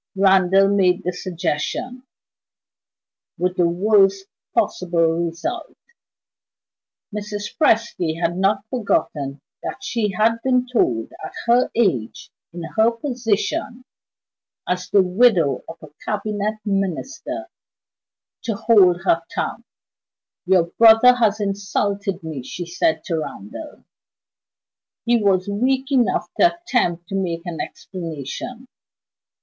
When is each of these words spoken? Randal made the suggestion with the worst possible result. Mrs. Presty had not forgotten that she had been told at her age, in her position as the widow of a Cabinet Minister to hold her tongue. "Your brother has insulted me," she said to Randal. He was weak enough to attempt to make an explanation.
Randal 0.15 0.67
made 0.69 1.03
the 1.03 1.13
suggestion 1.13 2.01
with 3.37 3.55
the 3.55 3.67
worst 3.69 4.25
possible 4.55 5.27
result. 5.27 5.77
Mrs. 7.15 7.55
Presty 7.55 8.19
had 8.19 8.35
not 8.35 8.65
forgotten 8.71 9.41
that 9.61 9.83
she 9.83 10.09
had 10.09 10.41
been 10.43 10.65
told 10.67 11.11
at 11.23 11.33
her 11.45 11.69
age, 11.75 12.31
in 12.51 12.63
her 12.77 12.89
position 12.89 13.85
as 14.67 14.89
the 14.89 15.03
widow 15.03 15.63
of 15.69 15.77
a 15.83 15.89
Cabinet 16.03 16.55
Minister 16.65 17.45
to 18.41 18.55
hold 18.55 19.03
her 19.03 19.21
tongue. 19.35 19.63
"Your 20.47 20.63
brother 20.63 21.13
has 21.13 21.39
insulted 21.39 22.23
me," 22.23 22.41
she 22.41 22.65
said 22.65 23.03
to 23.03 23.19
Randal. 23.19 23.83
He 25.05 25.21
was 25.21 25.47
weak 25.47 25.91
enough 25.91 26.27
to 26.39 26.57
attempt 26.57 27.07
to 27.09 27.15
make 27.15 27.45
an 27.45 27.61
explanation. 27.61 28.67